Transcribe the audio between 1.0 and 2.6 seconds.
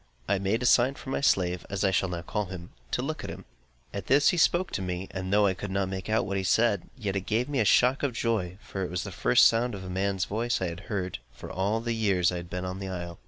my slave (as I shall now call